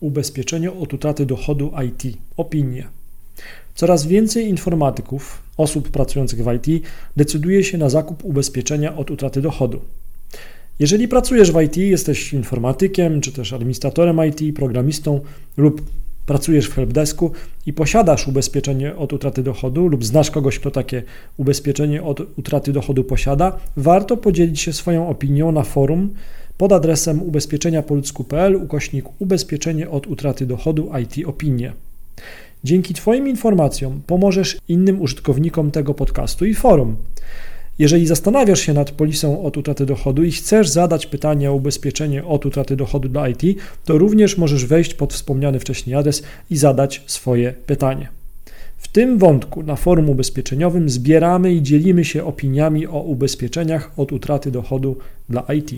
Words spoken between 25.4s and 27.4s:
na forum pod adresem